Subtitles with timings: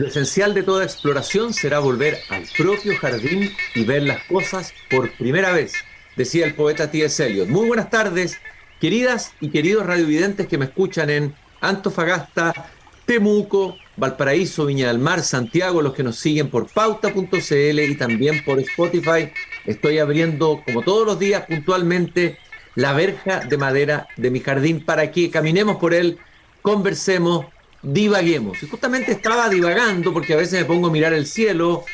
[0.00, 5.12] Lo esencial de toda exploración será volver al propio jardín y ver las cosas por
[5.18, 5.74] primera vez,
[6.16, 7.26] decía el poeta T.S.
[7.26, 7.48] Eliot.
[7.48, 8.38] Muy buenas tardes,
[8.80, 12.70] queridas y queridos radiovidentes que me escuchan en Antofagasta,
[13.04, 18.58] Temuco, Valparaíso, Viña del Mar, Santiago, los que nos siguen por pauta.cl y también por
[18.58, 19.30] Spotify.
[19.66, 22.38] Estoy abriendo, como todos los días, puntualmente
[22.74, 26.16] la verja de madera de mi jardín para que caminemos por él,
[26.62, 27.44] conversemos,
[27.82, 28.62] divaguemos.
[28.62, 31.84] Y justamente estaba divagando porque a veces me pongo a mirar el cielo,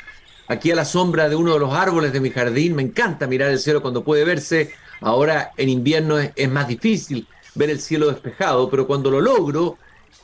[0.48, 2.74] aquí a la sombra de uno de los árboles de mi jardín.
[2.74, 4.72] Me encanta mirar el cielo cuando puede verse.
[5.00, 9.78] Ahora en invierno es, más difícil ver el cielo despejado, pero cuando lo logro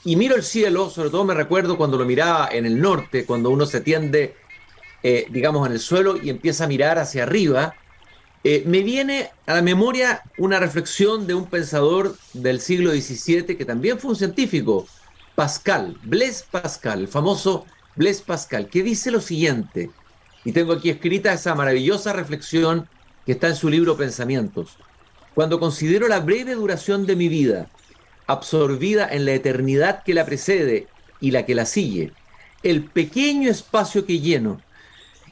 [0.04, 3.50] y miro el cielo, sobre todo me recuerdo cuando lo miraba en el norte, cuando
[3.50, 4.34] uno se tiende,
[5.02, 7.74] eh, digamos, en el suelo y empieza a mirar hacia arriba,
[8.44, 13.64] eh, me viene a la memoria una reflexión de un pensador del siglo XVII que
[13.64, 14.86] también fue un científico,
[15.34, 17.64] Pascal, Blaise Pascal, el famoso
[17.96, 19.90] Blaise Pascal, que dice lo siguiente,
[20.44, 22.88] y tengo aquí escrita esa maravillosa reflexión
[23.24, 24.76] que está en su libro Pensamientos.
[25.34, 27.70] Cuando considero la breve duración de mi vida,
[28.26, 30.88] absorbida en la eternidad que la precede
[31.20, 32.12] y la que la sigue,
[32.62, 34.60] el pequeño espacio que lleno,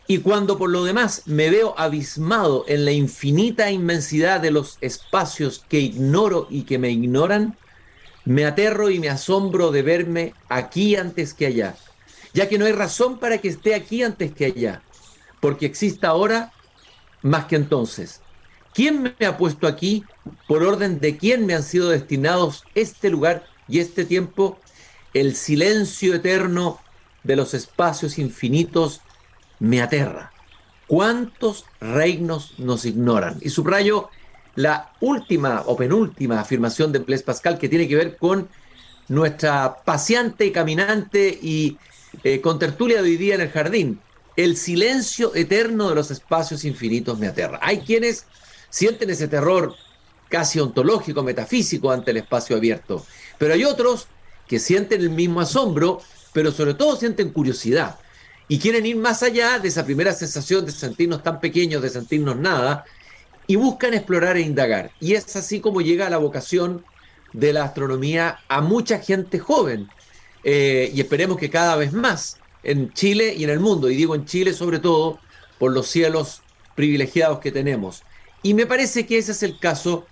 [0.07, 5.65] y cuando por lo demás me veo abismado en la infinita inmensidad de los espacios
[5.69, 7.57] que ignoro y que me ignoran,
[8.31, 11.75] me aterro y me asombro de verme aquí antes que allá,
[12.33, 14.83] ya que no hay razón para que esté aquí antes que allá,
[15.41, 16.53] porque exista ahora
[17.23, 18.21] más que entonces.
[18.73, 20.05] ¿Quién me ha puesto aquí?
[20.47, 24.61] ¿Por orden de quién me han sido destinados este lugar y este tiempo?
[25.13, 26.79] El silencio eterno
[27.25, 29.01] de los espacios infinitos
[29.59, 30.31] me aterra.
[30.87, 33.39] ¿Cuántos reinos nos ignoran?
[33.41, 34.09] Y subrayo
[34.57, 38.49] la última o penúltima afirmación de Blaise Pascal que tiene que ver con
[39.09, 41.79] nuestra paciente, caminante y
[42.23, 44.01] eh, con tertulia de hoy día en el jardín.
[44.37, 47.59] El silencio eterno de los espacios infinitos me aterra.
[47.63, 48.27] Hay quienes
[48.71, 49.75] sienten ese terror
[50.29, 53.05] casi ontológico, metafísico ante el espacio abierto,
[53.37, 54.07] pero hay otros
[54.47, 56.01] que sienten el mismo asombro,
[56.33, 57.99] pero sobre todo sienten curiosidad
[58.47, 62.37] y quieren ir más allá de esa primera sensación de sentirnos tan pequeños, de sentirnos
[62.37, 62.85] nada,
[63.51, 64.93] y buscan explorar e indagar.
[65.01, 66.85] Y es así como llega la vocación
[67.33, 69.89] de la astronomía a mucha gente joven,
[70.45, 74.15] eh, y esperemos que cada vez más en Chile y en el mundo, y digo
[74.15, 75.19] en Chile sobre todo
[75.59, 76.43] por los cielos
[76.77, 78.05] privilegiados que tenemos.
[78.45, 80.07] Y me parece que ese es el caso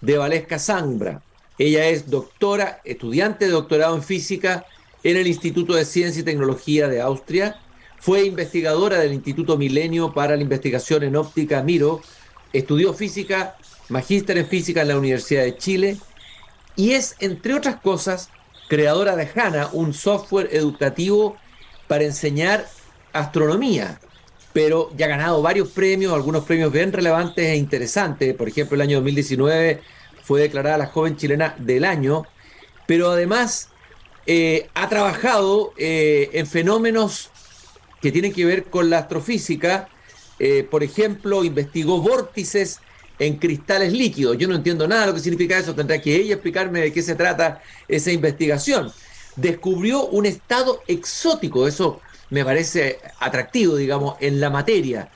[0.00, 1.20] de Valesca Zambra.
[1.58, 4.66] Ella es doctora, estudiante de doctorado en física
[5.02, 7.60] en el Instituto de Ciencia y Tecnología de Austria.
[7.98, 12.00] Fue investigadora del Instituto Milenio para la Investigación en Óptica Miro
[12.54, 13.56] Estudió física,
[13.88, 15.98] magíster en física en la Universidad de Chile
[16.76, 18.30] y es, entre otras cosas,
[18.68, 21.36] creadora de HANA, un software educativo
[21.88, 22.66] para enseñar
[23.12, 24.00] astronomía,
[24.52, 28.34] pero ya ha ganado varios premios, algunos premios bien relevantes e interesantes.
[28.34, 29.80] Por ejemplo, el año 2019
[30.22, 32.24] fue declarada la joven chilena del año,
[32.86, 33.70] pero además
[34.26, 37.30] eh, ha trabajado eh, en fenómenos
[38.00, 39.88] que tienen que ver con la astrofísica
[40.38, 42.80] eh, por ejemplo, investigó vórtices
[43.18, 44.36] en cristales líquidos.
[44.38, 47.02] Yo no entiendo nada de lo que significa eso, tendrá que ella explicarme de qué
[47.02, 48.92] se trata esa investigación.
[49.36, 52.00] Descubrió un estado exótico, eso
[52.30, 55.10] me parece atractivo, digamos, en la materia.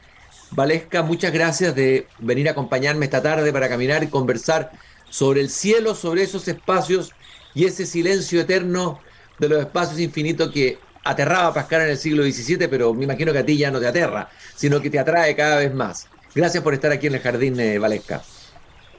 [0.51, 4.71] Valesca, muchas gracias de venir a acompañarme esta tarde para caminar y conversar
[5.11, 7.13] sobre el cielo, sobre esos espacios
[7.55, 9.01] y ese silencio eterno
[9.39, 10.79] de los espacios infinitos que
[11.09, 13.81] aterraba a Pascal en el siglo XVII, pero me imagino que a ti ya no
[13.81, 16.07] te aterra, sino que te atrae cada vez más.
[16.35, 18.21] Gracias por estar aquí en el Jardín de Valesca.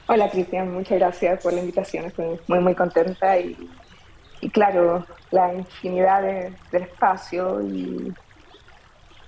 [0.07, 3.55] Hola Cristian, muchas gracias por la invitación, estoy muy muy contenta y,
[4.51, 8.11] claro, la infinidad del espacio y,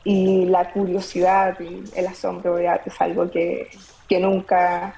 [0.04, 3.70] la curiosidad y el asombro es algo que
[4.10, 4.96] nunca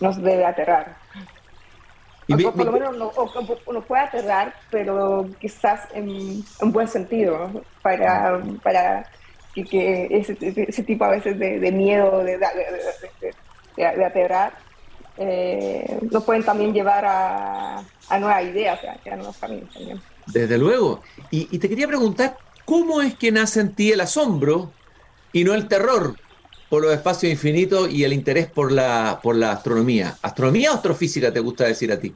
[0.00, 0.99] nos debe aterrar
[2.36, 2.96] por lo menos
[3.66, 7.50] uno, puede aterrar, pero quizás en, un buen sentido,
[7.82, 9.06] para, para
[9.54, 12.38] que, ese, tipo a veces de, miedo, de,
[13.76, 14.52] de, aterrar,
[15.16, 17.78] eh, nos pueden también llevar a,
[18.08, 20.00] a nuevas ideas, a, nuevos caminos también.
[20.26, 21.02] Desde luego.
[21.30, 24.72] Y, y te quería preguntar, ¿cómo es que nace en ti el asombro
[25.32, 26.16] y no el terror?
[26.70, 30.14] Por los espacios infinitos y el interés por la, por la astronomía.
[30.22, 32.14] ¿Astronomía o astrofísica te gusta decir a ti?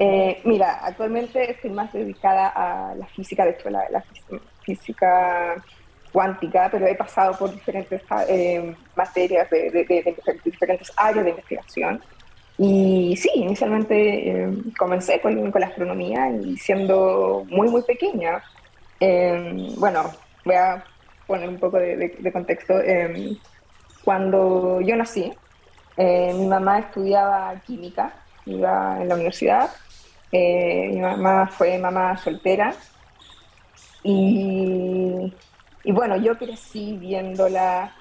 [0.00, 4.04] Eh, mira, actualmente estoy más dedicada a la física, de hecho la,
[4.62, 5.54] física
[6.12, 9.86] cuántica, pero he pasado por diferentes eh, materias de,
[10.44, 12.02] diferentes áreas de investigación.
[12.58, 18.42] Y sí, inicialmente eh, comencé con, con, la astronomía y siendo muy, muy pequeña.
[18.98, 20.10] Eh, bueno,
[20.44, 20.84] voy a
[21.26, 22.80] poner un poco de, contexto.
[22.80, 23.36] Eh,
[24.04, 25.32] cuando yo nací,
[25.96, 28.12] mi mamá estudiaba química,
[28.46, 29.70] iba en la universidad.
[30.32, 32.74] mi mamá fue mamá soltera.
[34.02, 35.32] Y,
[35.84, 37.92] y bueno, yo crecí viéndola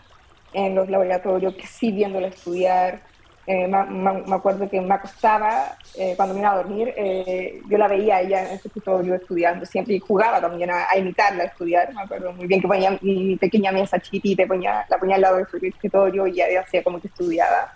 [0.53, 3.01] en los laboratorios, crecí viéndola estudiar
[3.45, 7.89] eh, me, acuerdo que me acostaba, eh, cuando me iba a dormir, eh, yo la
[7.89, 11.93] veía ella en su escritorio estudiando siempre jugaba también a, imitarla a estudiar.
[11.93, 15.37] Me acuerdo muy bien que ponía mi pequeña mesa chiquitita, ponía, la ponía al lado
[15.37, 17.73] de su escritorio y ella hacía como que estudiaba.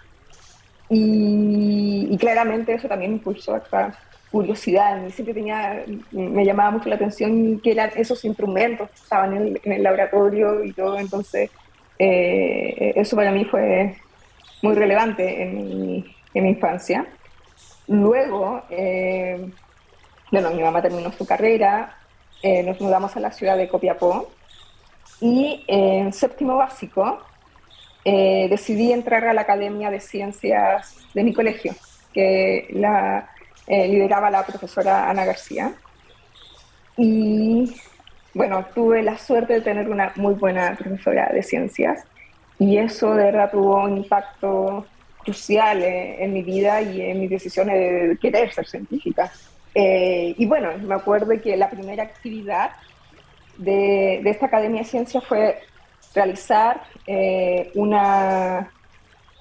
[0.90, 3.94] Y, claramente eso también impulsó esta
[4.32, 5.10] curiosidad.
[5.10, 9.62] Siempre tenía, me llamaba mucho la atención que eran esos instrumentos que estaban en el,
[9.64, 10.98] en el laboratorio y todo.
[10.98, 11.52] Entonces,
[12.00, 13.98] eso para mí fue
[14.62, 17.06] muy relevante en mi, en mi infancia.
[17.88, 19.50] Luego, eh,
[20.32, 21.98] bueno, mi mamá terminó su carrera,
[22.44, 24.30] eh, nos mudamos a la ciudad de Copiapó
[25.22, 27.20] y en séptimo básico
[28.04, 31.74] eh, decidí entrar a la Academia de Ciencias de mi colegio,
[32.14, 33.30] que la
[33.68, 35.74] lideraba la profesora Ana García.
[36.96, 37.76] Y
[38.34, 42.06] bueno, tuve la suerte de tener una muy buena profesora de ciencias
[42.60, 44.86] y eso de verdad tuvo un impacto
[45.24, 47.76] crucial en, mi vida y en mis decisiones
[48.10, 49.32] de querer ser científica.
[49.76, 52.72] Eh, y bueno, me acuerdo que la primera actividad
[53.58, 55.60] de, de esta Academia de Ciencias fue
[56.16, 58.72] realizar eh, una,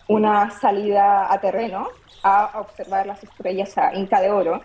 [0.09, 1.89] una salida a terreno
[2.23, 4.61] a observar las estrellas a Inca de Oro,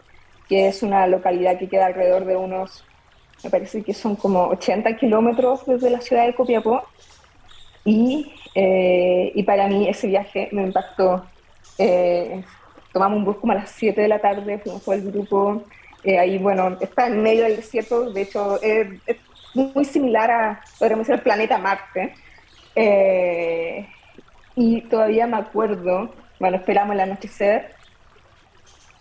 [0.49, 2.83] que es una localidad que queda alrededor de unos,
[3.43, 6.83] me parece que son como 80 kilómetros desde la ciudad de Copiapó.
[7.83, 11.25] Y eh, y para mí ese viaje me impactó.
[11.77, 12.43] Eh,
[12.91, 15.63] tomamos un bus como a las 7 de la tarde, fuimos todo el grupo.
[16.03, 19.17] Eh, ahí, bueno, está en medio del desierto, de hecho es
[19.53, 22.15] muy similar a, podríamos decir, el planeta Marte.
[24.55, 27.75] y todavía me acuerdo, bueno, esperamos el anochecer,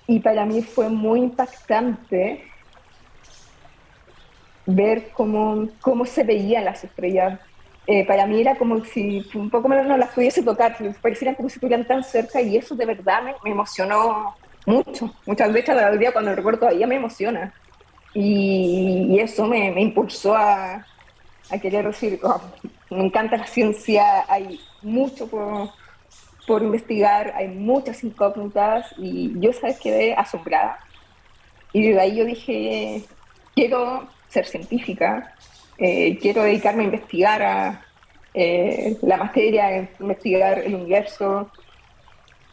[0.06, 2.44] y para mí fue muy impactante
[4.66, 7.40] ver cómo, cómo se veían las estrellas
[7.86, 11.48] eh, para mí era como si un poco menos no las pudiese tocar, parecieran como
[11.48, 14.36] si estuvieran tan cerca y eso de verdad me, emocionó
[14.66, 15.12] mucho.
[15.26, 17.52] Muchas veces día cuando recuerdo todavía me emociona.
[18.12, 20.84] Y, eso me, me, impulsó a,
[21.50, 22.40] a querer decir, oh,
[22.90, 25.70] me encanta la ciencia, hay mucho por,
[26.46, 29.78] por investigar, hay muchas incógnitas y yo, ¿sabes?
[29.78, 30.78] Quedé asombrada.
[31.72, 33.04] Y de ahí yo dije,
[33.54, 35.34] quiero ser científica,
[35.82, 37.82] eh, quiero dedicarme a investigar a,
[38.34, 41.50] eh, la materia, investigar el universo.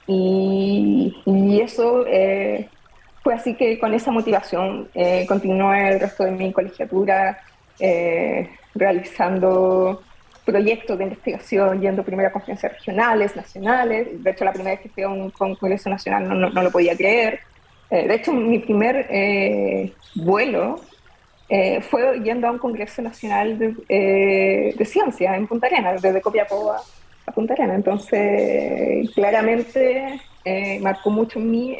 [0.07, 1.13] Y,
[1.61, 2.69] eso eh,
[3.21, 4.87] fue así que con esa motivación
[5.27, 7.37] continué el resto de mi colegiatura
[8.73, 10.01] realizando
[10.45, 14.23] proyectos de investigación, yendo primero a conferencias regionales, nacionales.
[14.23, 16.95] De hecho, la primera vez que fui a un congreso nacional no, no, lo podía
[16.95, 17.41] creer.
[17.89, 19.09] de hecho, mi primer
[20.15, 20.79] vuelo
[21.49, 26.73] eh, fue yendo a un Congreso Nacional de, eh, Ciencia en Punta Arenas, desde Copiapó
[26.73, 27.77] a, Punta Arenas.
[27.77, 31.77] Entonces, claramente eh, marcó mucho en mí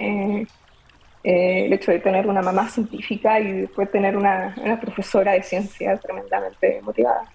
[1.24, 6.80] el hecho de tener una mamá científica y después tener una, profesora de ciencia tremendamente
[6.82, 7.30] motivada.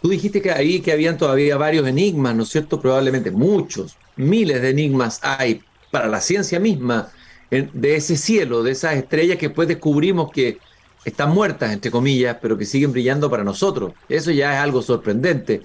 [0.00, 2.80] Tú dijiste que ahí que habían todavía varios enigmas, ¿no es cierto?
[2.80, 5.62] Probablemente muchos, miles de enigmas hay
[5.92, 7.12] para la ciencia misma,
[7.50, 10.58] de ese cielo, de esas estrellas que después descubrimos que
[11.04, 13.92] están muertas, entre comillas, pero que siguen brillando para nosotros.
[14.08, 15.62] Eso ya es algo sorprendente.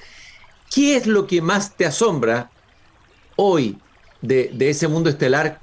[0.74, 2.50] ¿Qué es lo que más te asombra
[3.36, 3.80] hoy
[4.22, 5.60] de, ese mundo estelar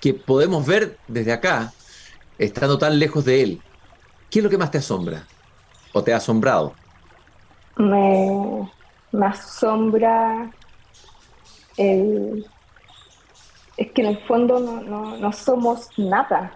[0.00, 1.72] que podemos ver desde acá,
[2.38, 3.62] estando tan lejos de él?
[4.30, 5.26] ¿Qué es lo que más te asombra
[5.92, 6.74] o te ha asombrado?
[7.76, 8.70] Me,
[9.24, 10.50] asombra
[11.76, 12.46] el,
[13.76, 16.52] es que en el fondo no, no somos nada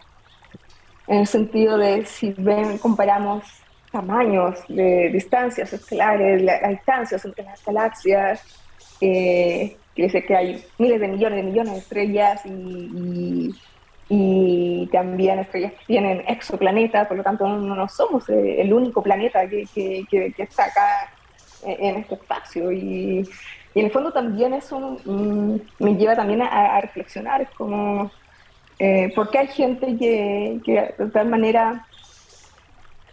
[1.06, 3.44] en el sentido de si ven, comparamos
[3.90, 8.42] tamaños de distancias estelares, las distancias entre las galaxias,
[9.00, 13.54] eh, que dice que hay miles de millones de millones de estrellas y,
[14.09, 19.47] y, también estrellas que tienen exoplanetas, por lo tanto no, somos eh, el único planeta
[19.49, 21.11] que, que, está acá
[21.64, 22.73] en este espacio.
[22.73, 23.28] Y,
[23.75, 28.11] y, en el fondo también eso mm, me lleva también a, a reflexionar, como
[28.84, 30.60] eh, porque hay gente que,
[30.98, 31.86] de tal manera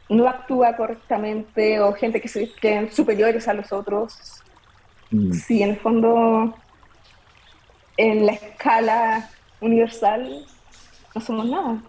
[0.09, 4.41] no actúa correctamente o gente que se creen superiores a los otros.
[5.11, 5.31] Mm.
[5.31, 6.55] Sí, en el fondo
[7.97, 9.29] en la escala
[9.61, 10.43] universal
[11.13, 11.83] no somos nada.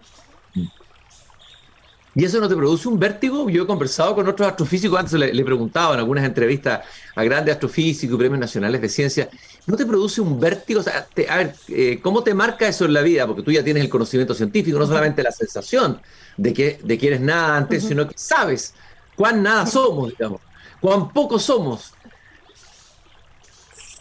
[2.13, 3.49] ¿Y eso no te produce un vértigo?
[3.49, 6.85] Yo he conversado con otros astrofísicos, antes le, le preguntaba en algunas entrevistas
[7.15, 9.29] a grandes astrofísicos y premios nacionales de ciencia,
[9.67, 10.79] ¿no te produce un vértigo?
[10.79, 13.27] O sea, a ver, eh, ¿cómo te marca eso en la vida?
[13.27, 16.01] Porque tú ya tienes el conocimiento científico, no solamente la sensación
[16.37, 18.73] de que, de que eres nada antes, sino que sabes
[19.15, 20.41] cuán nada somos, digamos,
[20.79, 21.93] cuán poco somos.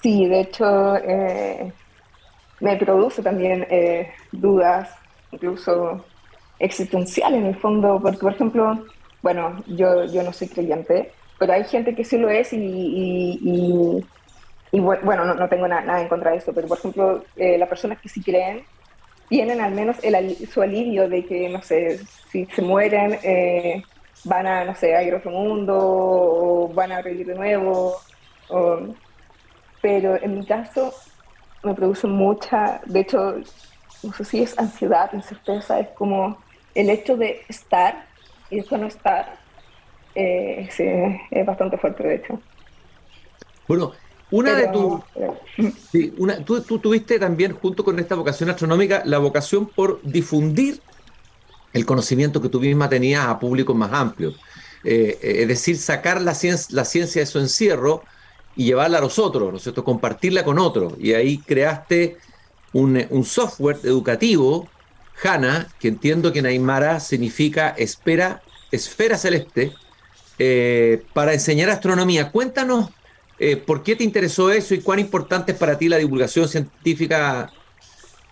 [0.03, 1.73] Sí, de hecho, eh,
[2.61, 4.89] me produce también eh, dudas,
[5.31, 6.05] incluso
[6.59, 8.85] existencial en el fondo, porque por ejemplo,
[9.23, 14.05] bueno, yo, yo no soy creyente, pero hay gente que sí lo es y, y,
[14.79, 18.01] bueno, no, no tengo nada en contra de eso, pero por ejemplo, eh, las personas
[18.01, 18.65] que sí creen
[19.29, 21.99] tienen al menos el, su alivio de que, no sé,
[22.31, 23.83] si se mueren, eh,
[24.25, 27.97] van a, no sé, a ir a otro mundo o van a revivir de nuevo.
[29.81, 30.93] pero en mi caso
[31.63, 33.37] me produce mucha, de hecho,
[34.03, 36.39] no sé si es ansiedad, incerteza, es como
[36.75, 38.07] el hecho de estar
[38.51, 39.35] y después no estar
[40.15, 40.69] eh,
[41.31, 42.41] es bastante fuerte, de hecho.
[43.69, 43.93] Bueno,
[44.31, 45.01] una de tus...
[45.91, 50.81] Sí, tú, tú, tuviste también, junto con esta vocación astronómica, la vocación por difundir
[51.73, 54.39] el conocimiento que tú misma tenías a públicos más amplios.
[54.85, 58.03] Eh, es decir, sacar la ciencia, la ciencia de su encierro
[58.57, 59.85] y llevarla a los otros, ¿no es cierto?
[59.85, 60.95] Compartirla con otros.
[60.99, 62.17] Y ahí creaste
[62.73, 64.69] un, un software educativo
[65.23, 69.73] Hanna, que entiendo que en Aymara significa espera, esfera celeste,
[70.39, 72.31] eh, para enseñar astronomía.
[72.31, 72.91] Cuéntanos
[73.43, 77.51] eh, por qué te interesó eso y cuán importante es para ti la divulgación científica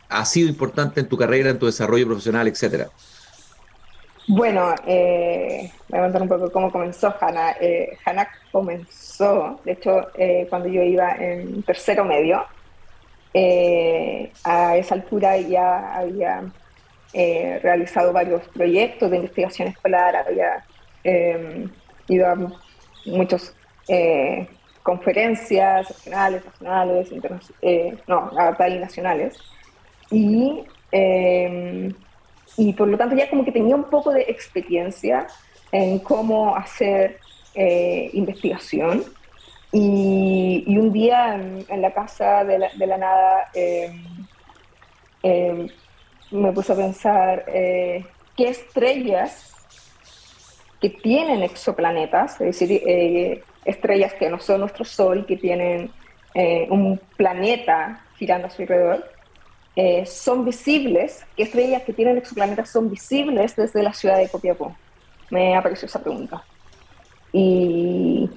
[0.06, 2.90] ha sido importante en tu carrera, en tu desarrollo profesional, etcétera.
[4.26, 7.56] Bueno, eh, voy a contar un poco cómo comenzó Hanna.
[8.04, 10.08] Hanna comenzó, de hecho,
[10.50, 12.44] cuando yo iba en tercero medio.
[14.44, 16.42] a esa altura ya había
[17.14, 20.64] eh, realizado varios proyectos de investigación escolar, había
[22.08, 22.36] ido a
[23.06, 23.54] muchas
[23.88, 24.46] eh,
[24.82, 27.08] conferencias regionales, nacionales,
[27.62, 29.38] eh, no, y nacionales.
[30.10, 31.92] Y, em,
[32.56, 35.26] y por lo tanto ya como que tenía un poco de experiencia
[35.72, 37.18] en cómo hacer
[38.12, 39.04] investigación.
[39.72, 43.50] Y, y, un día en, la casa de la, de la nada
[45.22, 45.68] eh,
[46.30, 48.04] me puse a pensar eh,
[48.36, 49.54] qué estrellas
[50.80, 55.90] que tienen exoplanetas, es decir, eh, estrellas que no son nuestro Sol, que tienen
[56.34, 59.04] eh, un planeta girando a su alrededor,
[60.06, 64.74] son visibles, qué estrellas que tienen exoplanetas son visibles desde la ciudad de Copiapó.
[65.30, 66.42] Me apareció esa pregunta.
[67.32, 68.28] Y,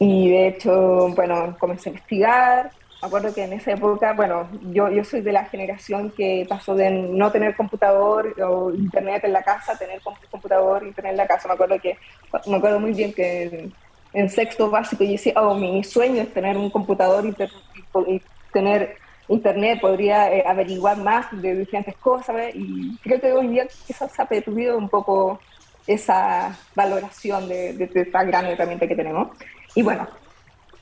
[0.00, 5.04] y de hecho, bueno, comencé a investigar, acuerdo que en esa época, bueno, yo, yo
[5.04, 9.72] soy de la generación que pasó de no tener computador o internet en la casa
[9.72, 10.00] a tener
[10.30, 11.48] computador y internet en la casa.
[11.48, 11.98] Me acuerdo que
[12.46, 13.70] me acuerdo muy bien que
[14.12, 18.22] en, sexto básico yo decía, oh, mi, sueño es tener un computador y,
[18.52, 18.96] tener
[19.28, 22.54] internet, podría eh, averiguar más de diferentes cosas.
[22.54, 25.38] Y creo que hoy día quizás se ha perdido un poco
[25.86, 29.36] esa valoración de, de, de esta gran herramienta que tenemos.
[29.74, 30.08] Y bueno,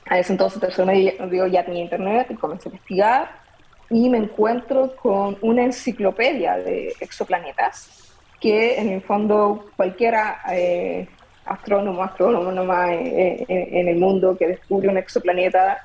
[0.07, 3.45] a ese entonces yo ya tenía internet y comencé a investigar
[3.89, 11.07] y me encuentro con una enciclopedia de exoplanetas que en el fondo cualquiera eh,
[11.45, 15.81] astrónomo, astrónomo eh, eh, en el mundo que descubre un exoplaneta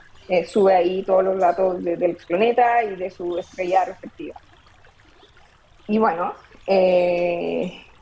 [0.47, 4.41] sube ahí todos los datos del exoplaneta y de su estrella respectiva.
[5.89, 6.35] Y bueno,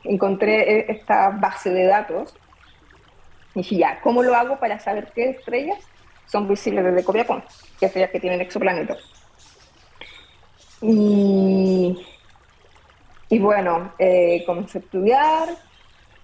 [0.03, 2.35] encontré esta base de datos
[3.55, 5.79] y dije, ya, ¿cómo lo hago para saber qué estrellas
[6.31, 7.41] son visibles desde Copiapó,
[7.79, 8.97] que estrellas que tienen exoplanetas.
[10.81, 11.97] Y,
[13.29, 15.49] y bueno, eh, comencé a estudiar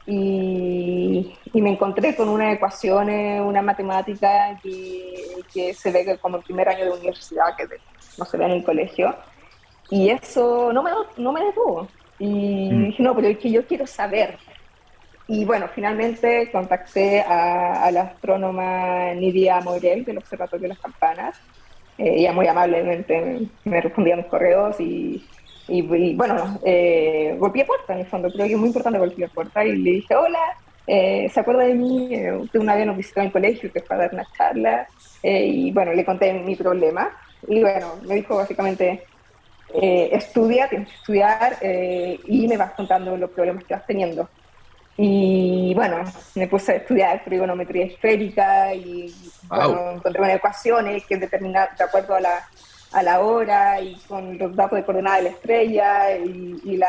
[0.06, 6.70] y, me encontré con una ecuación, una matemática que, que, se ve como el primer
[6.70, 7.68] año de universidad, que
[8.18, 9.16] no se ve en el colegio.
[9.90, 11.88] Y eso no me, no me detuvo.
[12.20, 12.86] Y mm.
[12.86, 14.38] dije, no, pero es que yo quiero saber
[15.28, 21.42] y bueno, finalmente contacté a, la astrónoma Nidia Morel del Observatorio de las Campanas.
[21.98, 25.24] Eh, ella muy amablemente me respondía a mis correos y,
[26.16, 28.30] bueno, eh, golpeé puerta en el fondo.
[28.32, 30.40] Creo que es muy importante golpear puerta y le dije, hola,
[30.86, 32.14] eh, ¿se acuerda de mí?
[32.14, 34.88] Eh, usted una vez nos visitó en el colegio que para dar una charla.
[35.24, 37.10] y bueno, le conté mi problema.
[37.48, 39.06] Y bueno, me dijo básicamente,
[39.74, 44.30] estudia, tienes que estudiar y me vas contando los problemas que vas teniendo.
[44.98, 46.04] Y bueno,
[46.36, 49.14] me puse a estudiar trigonometría esférica y
[49.52, 52.48] encontré unas ecuaciones que determinan, de acuerdo a la,
[52.94, 56.88] a la hora y con los datos de coordenada de la estrella y, la,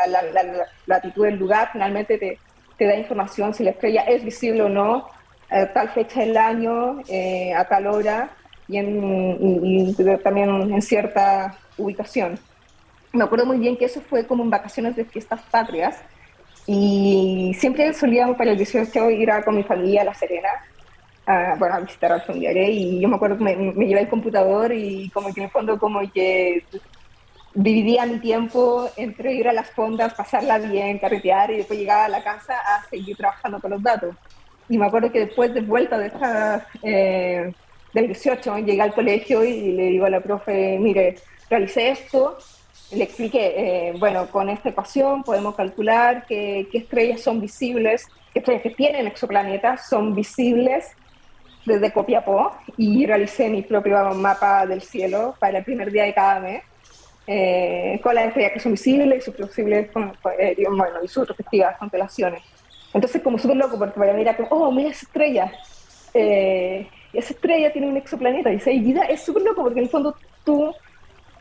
[0.85, 2.39] latitud del lugar, finalmente te,
[2.77, 5.07] te, da información si la estrella es visible o no
[5.49, 8.29] a tal fecha del año, eh, a tal hora
[8.69, 12.39] y, en, también en cierta ubicación.
[13.11, 15.97] Me acuerdo muy bien que eso fue como en vacaciones de fiestas patrias
[16.67, 20.49] y siempre solíamos para el 18 ir a, con mi familia a La Serena
[21.25, 24.09] a, bueno, a visitar a familiares y yo me acuerdo que me, me llevé el
[24.09, 26.63] computador y como que en el fondo como que
[27.53, 32.09] dividía mi tiempo entre ir a las fondas, pasarla bien, carretear y después llegar a
[32.09, 34.15] la casa a seguir trabajando con los datos.
[34.69, 37.51] Y me acuerdo que después de vuelta de esta, eh,
[37.93, 41.15] del 18 llegué al colegio y le digo a la profe, mire,
[41.49, 42.37] realicé esto,
[42.91, 48.63] le expliqué, eh, bueno, con esta ecuación podemos calcular qué estrellas son visibles, qué estrellas
[48.63, 50.95] que tienen exoplanetas son visibles
[51.65, 56.39] desde Copiapó y realicé mi propio mapa del cielo para el primer día de cada
[56.39, 56.63] mes,
[57.27, 59.89] eh, con las estrellas que son visibles y sus posibles,
[60.39, 62.41] eh, bueno, y sus respectivas constelaciones.
[62.93, 65.51] Entonces, como súper loco, porque para mirar como, oh, mira esa estrella,
[66.13, 69.91] eh, esa estrella tiene un exoplaneta, y esa vida es súper loco, porque en el
[69.91, 70.15] fondo
[70.45, 70.73] tú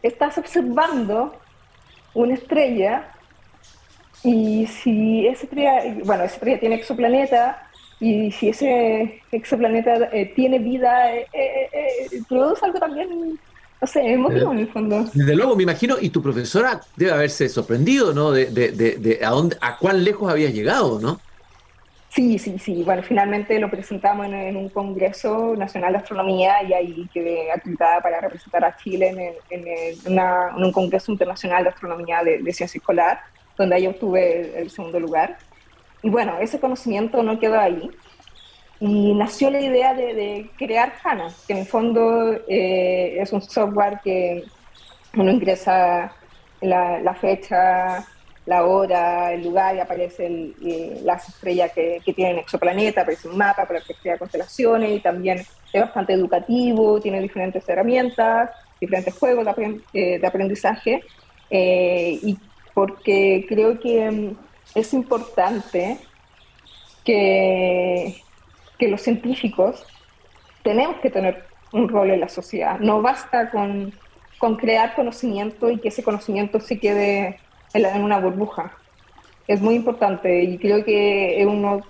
[0.03, 1.35] estás observando
[2.15, 3.13] una estrella,
[4.23, 7.69] y si esa estrella, bueno, esa estrella tiene exoplaneta,
[8.01, 13.39] y si ese exoplaneta eh, tiene vida, eh, eh, produce algo también,
[13.81, 15.05] no sé, emotivo en el fondo.
[15.15, 18.33] Desde luego, me imagino, y tu profesora debe haberse sorprendido, ¿no?
[18.33, 21.21] De, de, de, a, dónde, a cuán lejos habías llegado, ¿no?
[22.17, 22.83] Sí, sí, sí.
[22.83, 28.23] Bueno, finalmente lo presentamos en, un Congreso Nacional de Astronomía y ahí quedé acreditada para
[28.23, 33.21] representar a Chile en, un Congreso Internacional de Astronomía de, Ciencia Escolar,
[33.59, 35.37] donde ahí obtuve el segundo lugar.
[36.03, 37.91] Y bueno, ese conocimiento no quedó ahí.
[38.81, 44.01] Y nació la idea de, crear HANA, que en el fondo eh, es un software
[44.03, 44.43] que
[45.15, 46.15] uno ingresa
[46.63, 48.07] la, fecha,
[48.47, 50.55] la hora, el lugar y aparece
[51.03, 55.39] las estrellas que, tienen exoplaneta, aparece un mapa para que crea constelaciones y también
[55.73, 61.03] es bastante educativo, tiene diferentes herramientas, diferentes juegos de, eh, aprendizaje
[61.51, 62.39] eh, y
[62.73, 64.37] porque creo que mm,
[64.77, 65.99] es importante
[67.05, 68.23] que,
[68.79, 69.85] que los científicos
[70.63, 72.79] tenemos que tener un rol en la sociedad.
[72.79, 73.93] No basta con,
[74.39, 77.41] con crear conocimiento y que ese conocimiento se quede
[77.85, 78.73] en, una burbuja.
[79.47, 81.83] Es muy importante y creo que uno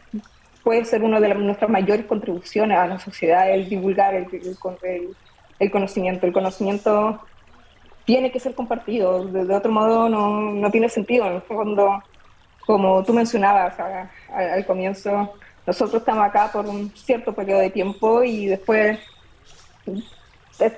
[0.63, 4.27] puede ser una de nuestras mayores contribuciones a la sociedad el divulgar el,
[5.59, 6.27] el, conocimiento.
[6.27, 7.21] El conocimiento
[8.05, 11.27] tiene que ser compartido, de, otro modo no, no, tiene sentido.
[11.27, 12.03] En el fondo,
[12.67, 13.75] como tú mencionabas
[14.31, 15.33] al comienzo,
[15.67, 18.99] nosotros estamos acá por un cierto periodo de tiempo y después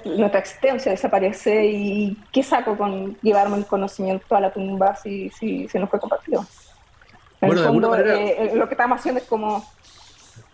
[0.04, 5.68] nuestra existencia desaparece y ¿qué saco con llevarme el conocimiento a la tumba si, si,
[5.68, 6.44] si no fue compartido?
[7.40, 9.64] En el fondo, eh, lo que estamos haciendo es como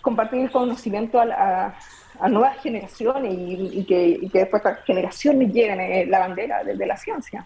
[0.03, 1.75] compartir el conocimiento a,
[2.21, 6.77] a, nuevas generaciones y, que, y, que, después estas generaciones lleguen eh, la bandera de,
[6.77, 7.45] de la ciencia.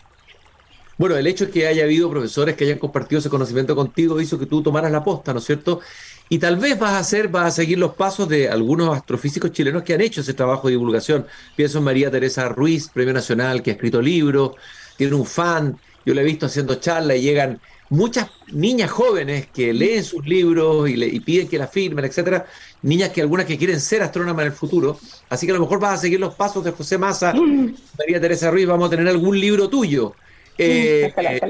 [0.98, 4.36] Bueno, el hecho es que haya habido profesores que hayan compartido ese conocimiento contigo hizo
[4.36, 5.80] que tú tomaras la posta, ¿no es cierto?
[6.28, 9.84] Y tal vez vas a hacer, vas a seguir los pasos de algunos astrofísicos chilenos
[9.84, 11.24] que han hecho ese trabajo de divulgación.
[11.54, 14.56] Pienso en María Teresa Ruiz, Premio Nacional, que ha escrito libros,
[14.96, 19.72] tiene un fan, yo la he visto haciendo charlas y llegan muchas niñas jóvenes que
[19.72, 22.46] leen sus libros y, le, y piden que la firmen, etcétera,
[22.82, 25.78] niñas que algunas que quieren ser astrónomas en el futuro, así que a lo mejor
[25.78, 27.74] vas a seguir los pasos de José Massa, mm.
[27.98, 30.14] María Teresa Ruiz, vamos a tener algún libro tuyo.
[30.58, 31.40] Eh, eh,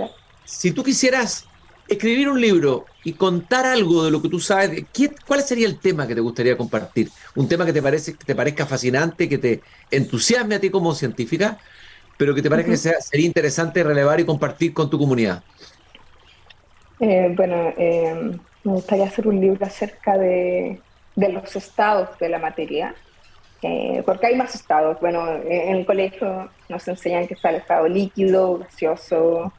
[0.45, 1.47] si tú quisieras
[1.89, 5.79] escribir un libro y contar algo de lo que tú sabes, ¿qué, ¿cuál sería el
[5.79, 7.09] tema que te gustaría compartir?
[7.35, 10.95] Un tema que te, parece, que te parezca fascinante, que te entusiasme a ti como
[10.95, 11.59] científica,
[12.19, 15.43] pero que te parezca que sea, sería interesante relevar y compartir con tu comunidad.
[17.01, 20.81] Eh, bueno, me gustaría hacer un libro acerca de,
[21.15, 22.95] de los estados de la materia
[23.63, 24.99] eh, porque hay más estados.
[25.01, 29.53] Bueno, en el colegio nos enseñan que está el estado líquido, gaseoso,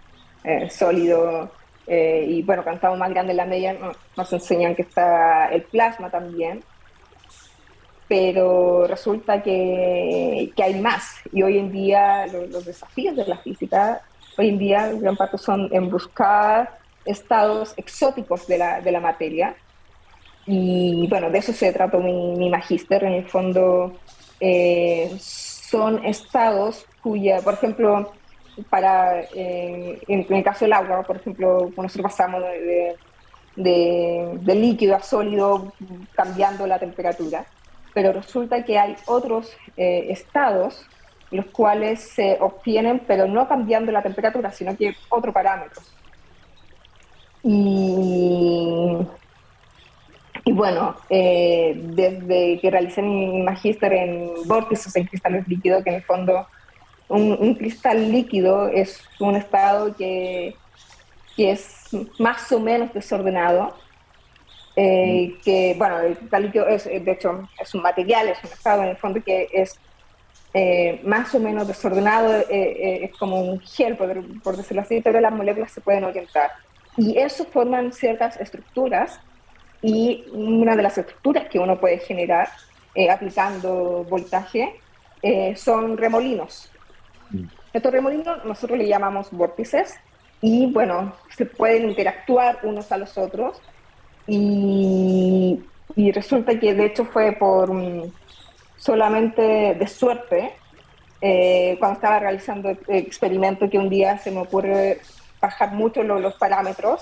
[0.44, 1.52] eh, sólido,
[1.92, 3.76] eh, y bueno, cuando estamos más grandes en la media
[4.16, 6.64] nos enseñan que está el plasma también,
[8.08, 14.02] pero resulta que, que hay más, y hoy en día los, desafíos de la física,
[14.38, 19.56] hoy en día gran parte son en buscar estados exóticos de la, de la materia,
[20.52, 23.04] y bueno, de eso se trata mi, mi magíster.
[23.04, 23.94] En el fondo,
[24.40, 28.12] eh, son estados cuya, por ejemplo,
[28.68, 32.96] para, eh, en, el caso del agua, por ejemplo, nosotros pasamos de,
[33.56, 35.72] de, líquido a sólido
[36.16, 37.46] cambiando la temperatura,
[37.94, 40.84] pero resulta que hay otros eh, estados
[41.32, 45.80] los cuales se obtienen, pero no cambiando la temperatura, sino que otro parámetro.
[47.44, 48.98] Y,
[50.50, 55.98] y bueno, eh, desde que realicé mi magíster en vórtices en cristales líquidos, que en
[55.98, 56.48] el fondo
[57.08, 60.56] un, cristal líquido es un estado que,
[61.36, 63.76] que, es más o menos desordenado,
[64.76, 68.82] eh, que bueno, el cristal líquido es, de hecho es un material, es un estado
[68.82, 69.80] en el fondo que es
[70.56, 75.32] eh, más o menos desordenado, es como un gel, por, por decirlo así, pero las
[75.32, 76.50] moléculas se pueden orientar.
[76.98, 79.20] Y eso forman ciertas estructuras
[79.82, 82.50] y una de las estructuras que uno puede generar
[82.96, 84.76] eh, aplicando voltaje
[85.22, 86.70] eh, son remolinos.
[87.30, 87.46] Mm.
[87.74, 89.96] Estos remolinos nosotros le llamamos vórtices
[90.42, 93.62] y bueno, se pueden interactuar unos a los otros
[94.28, 95.62] y,
[95.96, 98.12] y resulta que de hecho fue por mm,
[98.78, 100.54] solamente de suerte
[101.22, 105.02] eh, cuando estaba realizando el experimento que un día se me ocurre
[105.42, 107.02] bajar mucho los parámetros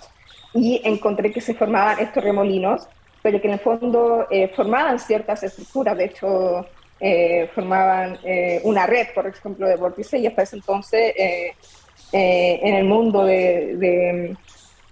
[0.54, 2.88] y encontré que se formaban estos remolinos,
[3.22, 6.66] pero que en el fondo eh, formaban ciertas estructuras, de hecho
[7.00, 11.14] eh, formaban eh, una red, por ejemplo, de vórtices, y hasta ese entonces
[12.14, 14.38] en el mundo de, de,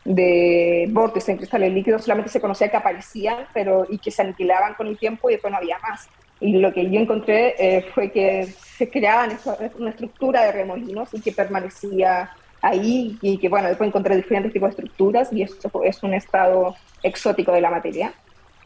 [0.03, 4.73] de, vórtices en cristales líquidos solamente se conocía que aparecían pero, y que se aniquilaban
[4.73, 6.09] con el tiempo y después no había más.
[6.41, 9.37] Y lo que yo encontré fue que se creaban
[9.79, 12.29] una estructura de remolinos y que permanecía
[12.65, 16.75] ahí y que, bueno, después encontré diferentes tipos de estructuras y esto es un estado
[17.03, 18.13] exótico de la materia.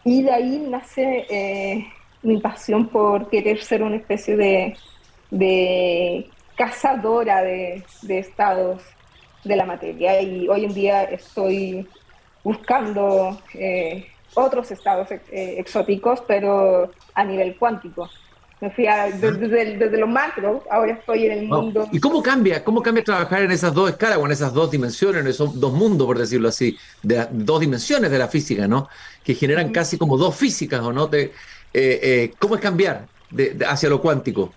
[0.03, 1.85] Y de ahí nace eh,
[2.23, 4.77] mi pasión por querer ser una especie de,
[5.29, 8.81] de cazadora de, de, estados
[9.43, 11.87] de la materia y hoy en día estoy
[12.43, 18.09] buscando eh, otros estados eh, exóticos, pero a nivel cuántico.
[18.61, 21.87] Desde, desde, lo macro, ahora estoy en el mundo.
[21.93, 22.61] ¿Y cómo cambia?
[22.61, 25.71] ¿Cómo cambia trabajar en esas dos escalas o en esas dos dimensiones, en esos dos
[25.71, 28.89] mundos, por decirlo así, de dos dimensiones de la física, ¿no?
[29.23, 31.07] Que generan casi como dos físicas, ¿o no?
[31.07, 31.31] De, eh,
[31.73, 33.07] eh, ¿Cómo es cambiar
[33.65, 34.51] hacia lo cuántico?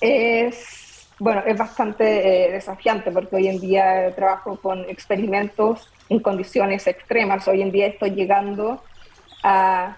[0.00, 6.86] Es, bueno, es bastante eh, desafiante porque hoy en día trabajo con experimentos en condiciones
[6.86, 7.48] extremas.
[7.48, 8.84] Hoy en día estoy llegando
[9.42, 9.96] a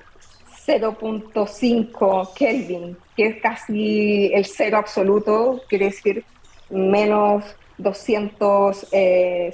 [0.68, 6.26] 0.5 Kelvin, que es casi el cero absoluto, quiere decir
[6.68, 7.42] menos
[7.78, 9.50] 274.5 eh,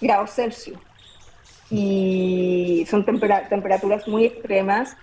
[0.00, 0.78] grados Celsius.
[1.70, 4.96] Y son temperaturas muy extremas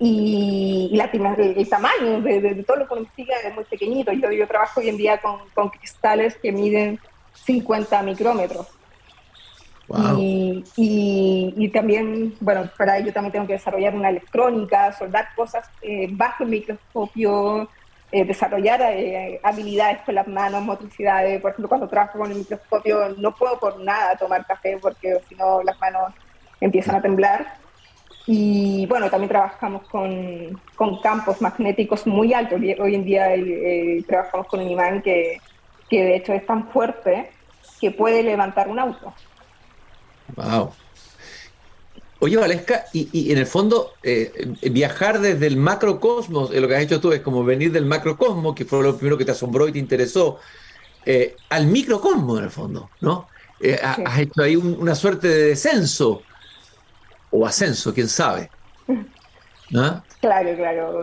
[0.00, 4.10] y, la, el, tamaño de, todo lo que uno investiga es muy pequeñito.
[4.12, 6.98] Yo, yo trabajo hoy en día con, con cristales que miden
[7.44, 8.66] 50 micrómetros.
[10.16, 16.44] Y, también, bueno, para ello también tengo que desarrollar una electrónica, soldar cosas eh, bajo
[16.44, 17.68] el microscopio,
[18.10, 21.40] eh, desarrollar eh, habilidades con las manos, motricidades.
[21.40, 25.34] Por ejemplo, cuando trabajo con el microscopio no puedo por nada tomar café porque si
[25.34, 26.12] no las manos
[26.60, 27.54] empiezan a temblar.
[28.26, 32.60] Y bueno, también trabajamos con, con campos magnéticos muy altos.
[32.78, 33.30] Hoy en día
[34.06, 35.40] trabajamos con un imán que,
[35.90, 37.30] que de hecho es tan fuerte
[37.80, 39.12] que puede levantar un auto.
[40.36, 40.72] Wow.
[42.22, 46.82] Oye, Valesca, y, en el fondo, eh, viajar desde el macrocosmos, eh, lo que has
[46.84, 49.72] hecho tú es como venir del macrocosmos, que fue lo primero que te asombró y
[49.72, 50.38] te interesó,
[51.04, 53.26] eh, al microcosmos en el fondo, ¿no?
[53.82, 56.22] Has hecho ahí una suerte de descenso
[57.32, 58.50] o ascenso, quién sabe.
[59.70, 60.04] ¿No?
[60.22, 61.02] Claro, claro.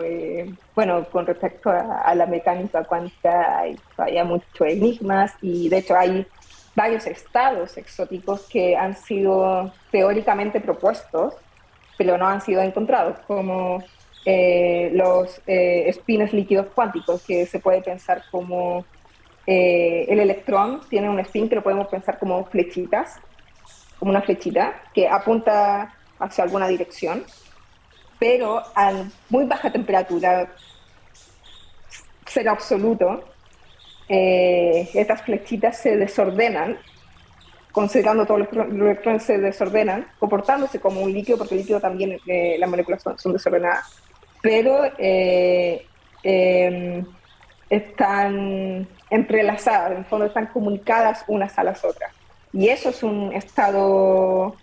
[0.74, 5.98] bueno, con respecto a, a, la mecánica cuántica hay todavía muchos enigmas y de hecho
[5.98, 6.26] hay
[6.80, 11.34] varios estados exóticos que han sido teóricamente propuestos,
[11.98, 13.84] pero no han sido encontrados, como
[14.26, 15.94] eh, los eh,
[16.32, 18.86] líquidos cuánticos, que se puede pensar como
[19.46, 23.18] eh, el electrón tiene un spin que lo podemos pensar como flechitas,
[24.00, 27.26] como una flechita que apunta hacia alguna dirección,
[28.20, 30.48] pero a muy baja temperatura,
[32.26, 33.26] cero absoluto,
[34.12, 36.80] eh, estas flechitas se desordenan,
[37.72, 42.58] considerando todos los electrones se desordenan, comportándose como un líquido, porque el líquido también, eh,
[42.58, 44.02] las moléculas son, desordenadas,
[44.42, 45.86] pero eh,
[46.24, 47.06] em,
[47.70, 52.12] están entrelazadas, en el fondo están comunicadas unas a las otras.
[52.52, 54.56] Y eso es un estado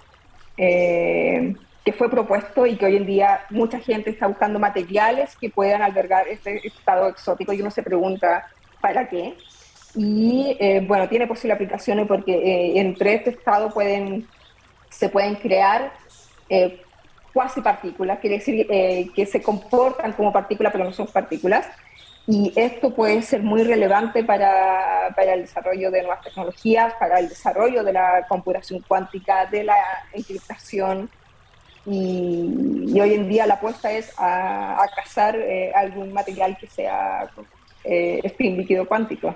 [0.57, 5.83] que fue propuesto y que hoy en día mucha gente está buscando materiales que puedan
[5.83, 8.45] albergar este estado exótico y uno se pregunta,
[8.81, 9.35] para qué.
[9.95, 14.27] Y eh, bueno, tiene posibles aplicaciones porque eh, entre este estado pueden,
[14.91, 15.93] se pueden crear
[16.49, 16.83] eh,
[17.37, 21.67] cuasi partículas, quiere decir eh, que se comportan como partículas pero no son partículas.
[22.27, 27.29] Y esto puede ser muy relevante para, para, el desarrollo de nuevas tecnologías, para el
[27.29, 29.77] desarrollo de la computación cuántica, de la
[30.15, 31.11] encriptación.
[31.85, 37.31] Y, hoy en día la apuesta es a, a cazar eh, algún material que sea
[37.87, 39.35] eh, spin líquido cuántico.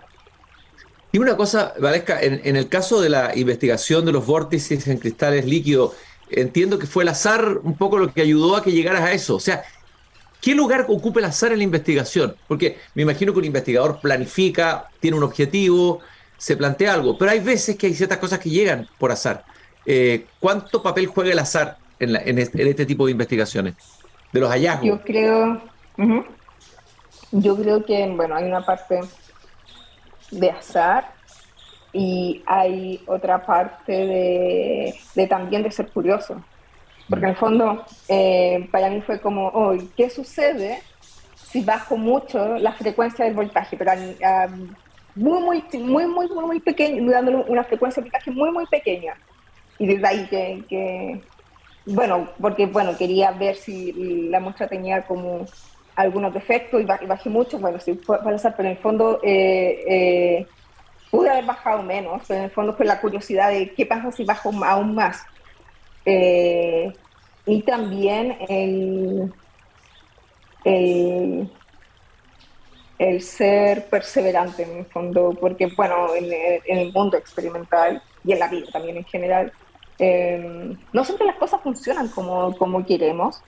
[1.13, 4.99] Y una cosa, Valesca, en, en, el caso de la investigación de los vórtices en
[4.99, 5.95] cristales líquidos,
[6.31, 9.37] entiendo que fue el azar un poco lo que ayudó a que llegaras a eso.
[9.37, 9.63] O sea,
[10.41, 12.37] ¿qué lugar ocupa el azar en la investigación?
[12.49, 16.01] Porque me imagino que un investigador planifica, tiene un objetivo,
[16.37, 19.45] se plantea algo, pero hay veces que hay ciertas cosas que llegan por azar.
[19.85, 23.75] Eh, ¿Cuánto papel juega el azar en, este, en, este, tipo de investigaciones?
[24.33, 24.87] De los hallazgos.
[24.87, 25.61] Yo creo,
[27.33, 29.01] yo creo que, bueno, hay una parte
[30.31, 31.13] de azar
[31.93, 33.93] y hay otra parte
[35.15, 36.43] de, también de ser curioso.
[37.09, 40.83] Porque en el fondo, eh, para mí fue como, hoy, ¿qué sucede
[41.35, 43.77] si bajo mucho la frecuencia del voltaje?
[43.77, 43.93] Pero
[45.17, 49.15] muy, muy, muy, muy, muy, muy pequeño, dándole una frecuencia de voltaje muy, muy pequeña.
[49.79, 51.21] Y desde ahí que,
[51.87, 55.47] bueno, porque, bueno, quería ver si la muestra tenía como
[56.01, 60.47] algunos defectos y bajé mucho, bueno, sí, puede pasar, pero en el fondo eh, eh,
[61.11, 64.51] pude haber bajado menos, en el fondo fue la curiosidad de qué pasa si bajo
[64.65, 65.23] aún más.
[66.07, 66.93] Eh,
[67.47, 69.33] y también el,
[70.65, 71.51] el,
[73.21, 78.67] ser perseverante en el fondo, porque bueno, en, el mundo experimental y en la vida
[78.73, 79.53] también en general,
[80.93, 83.43] no siempre las cosas funcionan como, como queremos.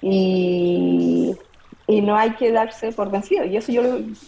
[0.00, 1.34] Y
[1.86, 3.44] y no hay que darse por vencido.
[3.44, 3.82] Y eso yo,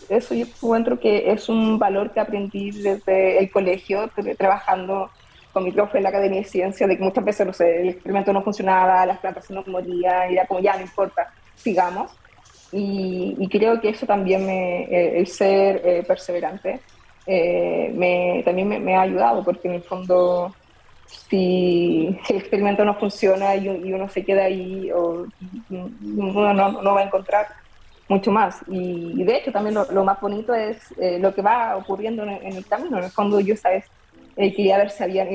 [0.09, 5.11] eso yo encuentro que es un valor que aprendí desde el colegio, trabajando
[5.53, 7.89] con mi profe en la Academia de Ciencias, de que muchas veces no sé, el
[7.91, 12.13] experimento no funcionaba, las plantas no morían, y era como ya no importa, sigamos.
[12.71, 16.81] Y, creo que eso también, me, eh, el ser eh, perseverante,
[17.27, 20.55] eh, me, también me, ha ayudado, porque en el fondo
[21.09, 25.27] si, el experimento no funciona y, uno se queda ahí, o,
[25.71, 27.47] uno no, va a encontrar
[28.09, 28.61] mucho más.
[28.69, 32.67] Y, de hecho también lo, más bonito es eh, lo que va ocurriendo en, el
[32.67, 32.99] camino.
[32.99, 33.87] En el fondo yo, sabes,
[34.37, 35.27] eh, quería ver si había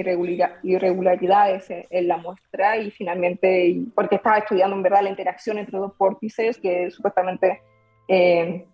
[0.63, 5.97] irregularidades en, la muestra y finalmente, porque estaba estudiando en verdad la interacción entre dos
[5.97, 7.61] vórtices que supuestamente
[8.07, 8.65] eh,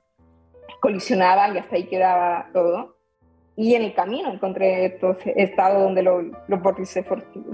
[0.81, 2.98] colisionaban y hasta ahí quedaba todo.
[3.59, 7.05] Y en el camino encontré estos estados donde los vórtices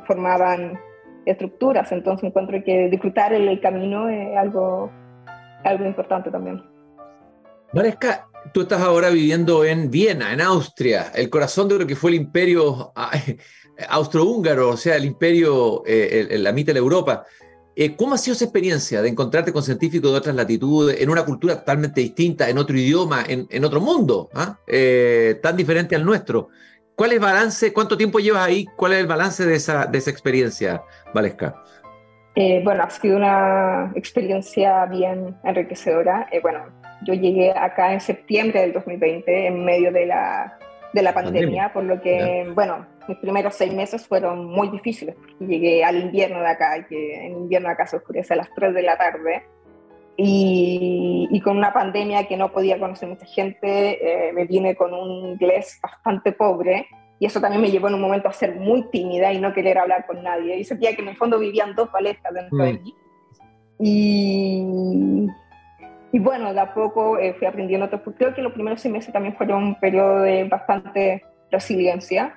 [0.05, 0.79] formaban
[1.25, 4.91] estructuras, entonces encuentro que disfrutar el, camino es algo,
[5.63, 6.63] algo importante también.
[7.73, 12.11] Maresca, tú estás ahora viviendo en Viena, en Austria, el corazón de lo que fue
[12.11, 13.09] el imperio ah,
[13.89, 17.25] austrohúngaro, o sea, el imperio, eh, la mitad de Europa.
[17.77, 21.25] Eh, ¿Cómo ha sido esa experiencia de encontrarte con científicos de otras latitudes, en una
[21.25, 24.57] cultura totalmente distinta, en otro idioma, en, otro mundo, ¿ah?
[24.65, 26.47] eh, tan diferente al nuestro?
[26.95, 27.73] ¿Cuál es el balance?
[27.73, 28.65] ¿Cuánto tiempo llevas ahí?
[28.77, 30.81] ¿Cuál es el balance de esa, de esa experiencia,
[31.13, 31.61] Valesca?
[32.35, 36.29] Eh, bueno, ha sido una experiencia bien enriquecedora.
[36.41, 36.65] bueno,
[37.05, 40.57] yo llegué acá en septiembre del 2020, en medio de la,
[40.93, 45.15] de la pandemia, por lo que, bueno, mis primeros seis meses fueron muy difíciles.
[45.39, 48.81] Llegué al invierno de acá, que en invierno acá se oscurece a las 3 de
[48.81, 49.43] la tarde,
[50.17, 54.93] y, y con una pandemia que no podía conocer mucha gente, eh, me vine con
[54.93, 56.87] un inglés bastante pobre,
[57.19, 59.77] y eso también me llevó en un momento a ser muy tímida y no querer
[59.77, 60.57] hablar con nadie.
[60.57, 62.83] Y sentía que en el fondo vivían dos paletas dentro de mm.
[62.83, 62.95] mí.
[63.79, 64.65] Y,
[66.11, 67.89] y bueno, de a poco eh, fui aprendiendo.
[68.17, 72.35] Creo que los primeros seis meses también fueron un periodo de bastante resiliencia.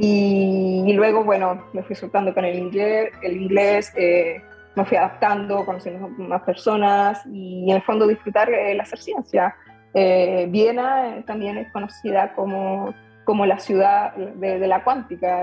[0.00, 4.40] Y, luego, bueno, me fui soltando con el inglés, el inglés eh,
[4.76, 9.56] me fui adaptando, conociendo más personas y en el fondo disfrutar el hacer ciencia.
[9.94, 15.42] Eh, Viena eh, también es conocida como, como la ciudad de, la cuántica.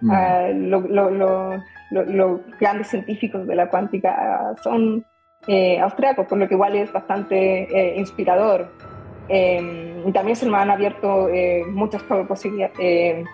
[0.00, 0.10] Mm.
[0.10, 0.48] Ah,
[1.90, 5.04] los grandes científicos de la cuántica son
[5.80, 8.72] austriacos, por lo que igual es bastante inspirador.
[9.28, 11.28] y también se me han abierto
[11.68, 13.26] muchas posibilidades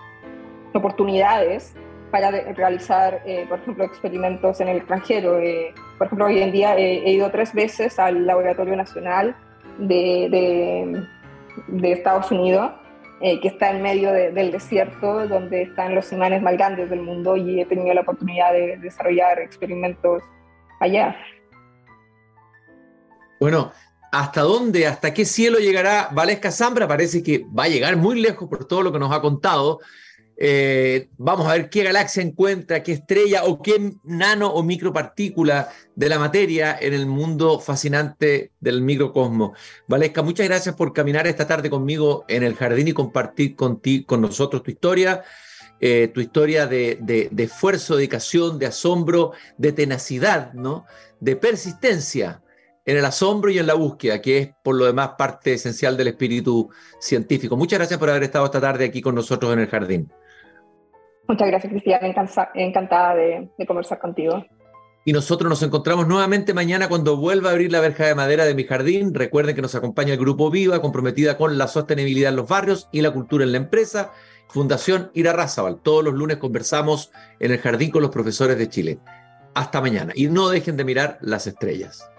[0.73, 1.75] oportunidades
[2.11, 5.39] para realizar, eh, por ejemplo, experimentos en el extranjero.
[5.39, 9.35] Eh, por ejemplo, hoy en día he ido tres veces al Laboratorio Nacional
[9.77, 11.05] de,
[11.67, 12.71] de, Estados Unidos,
[13.21, 17.35] eh, que está en medio del desierto, donde están los imanes más grandes del mundo
[17.35, 20.23] y he tenido la oportunidad de desarrollar experimentos
[20.79, 21.15] allá.
[23.39, 23.71] Bueno,
[24.11, 26.87] ¿hasta dónde, hasta qué cielo llegará Valesca Zambra?
[26.87, 29.79] Parece que va a llegar muy lejos por todo lo que nos ha contado.
[30.41, 36.07] Eh, vamos a ver qué galaxia encuentra, qué estrella o qué nano o micropartícula de
[36.07, 39.59] la materia en el mundo fascinante del microcosmos.
[39.89, 44.21] Valesca, muchas gracias por caminar esta tarde conmigo en el jardín y compartir con, con
[44.21, 45.23] nosotros tu historia.
[45.81, 50.85] Eh, tu historia de, de, esfuerzo, dedicación, de asombro, de tenacidad, ¿no?
[51.21, 52.41] de persistencia
[52.85, 56.09] en el asombro y en la búsqueda, que es por lo demás parte esencial del
[56.09, 57.55] espíritu científico.
[57.55, 60.11] Muchas gracias por haber estado esta tarde aquí con nosotros en el jardín.
[61.29, 61.99] Muchas gracias, Cristian.
[62.55, 64.43] Encantada de, conversar contigo.
[65.05, 68.55] Y nosotros nos encontramos nuevamente mañana cuando vuelva a abrir la verja de madera de
[68.55, 69.13] mi jardín.
[69.13, 73.01] Recuerden que nos acompaña el Grupo Viva, comprometida con la sostenibilidad en los barrios y
[73.01, 74.11] la cultura en la empresa.
[74.47, 75.79] Fundación Ira Razabal.
[75.83, 78.99] Todos los lunes conversamos en el jardín con los profesores de Chile.
[79.53, 80.13] Hasta mañana.
[80.15, 82.09] Y no dejen de mirar las estrellas.